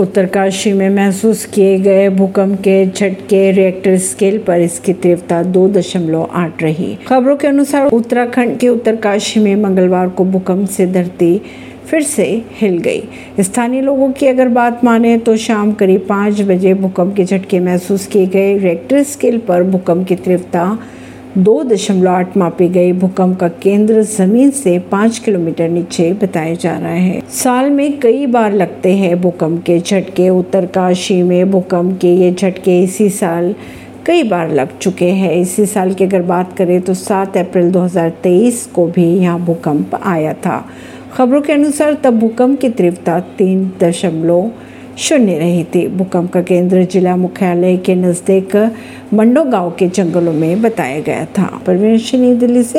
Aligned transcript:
उत्तरकाशी 0.00 0.72
में 0.72 0.88
महसूस 0.90 1.44
किए 1.44 1.78
गए 1.78 2.08
भूकंप 2.08 2.58
के 2.60 2.86
झटके 2.86 3.50
रिएक्टर 3.52 3.96
स्केल 3.98 4.38
पर 4.38 4.60
इसकी 4.60 4.92
तीव्रता 4.92 5.42
दो 5.42 5.66
दशमलव 5.68 6.28
आठ 6.32 6.62
रही। 6.62 6.94
खबरों 7.06 7.36
के 7.36 7.48
अनुसार 7.48 7.86
उत्तराखंड 7.86 8.56
के 8.58 8.68
उत्तरकाशी 8.68 9.40
में 9.40 9.54
मंगलवार 9.56 10.08
को 10.08 10.24
भूकंप 10.24 10.68
से 10.68 10.86
धरती 10.86 11.40
फिर 11.86 12.02
से 12.02 12.26
हिल 12.52 12.78
गई। 12.78 13.02
स्थानीय 13.40 13.80
लोगों 13.80 14.10
की 14.12 14.26
अगर 14.26 14.48
बात 14.48 14.84
माने 14.84 15.16
तो 15.18 15.36
शाम 15.36 15.72
करीब 15.72 16.06
पाँच 16.08 16.40
बजे 16.42 16.74
भूकंप 16.74 17.14
के 17.16 17.24
झटके 17.24 17.60
महसूस 17.60 18.06
किए 18.06 18.26
गए। 18.26 18.56
रिएक्टर 18.58 19.02
स्केल 19.04 19.38
पर 19.38 19.62
भूकंप 19.62 20.06
की 20.08 20.16
तीव्रता 20.16 20.78
दो 21.36 21.62
दशमलव 21.64 22.10
आठ 22.10 22.36
मापी 22.36 22.66
गई 22.68 22.92
भूकंप 22.92 23.38
का 23.40 23.48
केंद्र 23.62 24.02
ज़मीन 24.02 24.50
से 24.50 24.78
पाँच 24.90 25.18
किलोमीटर 25.18 25.68
नीचे 25.68 26.12
बताया 26.12 26.54
जा 26.54 26.76
रहा 26.78 26.90
है। 26.90 27.20
साल 27.30 27.70
में 27.70 27.98
कई 28.00 28.26
बार 28.26 28.52
लगते 28.52 28.92
हैं 28.92 29.20
भूकंप 29.20 29.62
के 29.62 29.78
झटके। 29.80 30.28
उत्तरकाशी 30.28 31.22
में 31.22 31.50
भूकंप 31.50 31.98
के 32.00 32.14
ये 32.14 32.32
झटके 32.32 32.80
इसी 32.82 33.08
साल 33.10 33.54
कई 34.06 34.22
बार 34.22 34.50
लग 34.50 34.78
चुके 34.78 35.10
हैं। 35.10 35.32
इसी 35.32 35.66
साल 35.66 35.92
की 35.94 36.04
अगर 36.04 36.22
बात 36.22 36.56
करें 36.56 36.80
तो 36.80 36.94
7 36.94 37.36
अप्रैल 37.36 37.70
2023 37.72 38.64
को 38.66 38.86
भी 38.86 39.06
यहाँ 39.16 39.40
भूकंप 39.40 39.94
आया 39.94 40.32
था। 40.46 40.64
खबरों 41.14 41.40
के 41.40 41.52
अनुसार 41.52 41.94
तब 41.94 42.18
भूकंप 42.18 42.60
की 42.60 42.68
तीव्रता 42.70 43.20
तीन 43.38 43.70
दशमलव 43.80 44.50
शून्य 44.98 45.38
रही 45.38 45.64
थी। 45.64 45.86
भूकंप 45.88 46.32
का 46.32 46.42
केंद्र 46.42 46.84
जिला 46.84 47.16
मुख्यालय 47.16 47.76
के 47.76 47.94
नज़दीक 47.94 48.56
मंडो 49.14 49.44
गाँव 49.44 49.70
के 49.70 49.86
जंगलों 49.88 50.32
में 50.32 50.62
बताया 50.62 51.00
गया 51.00 51.24
था। 51.24 51.44
परवीन 51.66 51.98
दिल्ली 52.38 52.62
से 52.62 52.76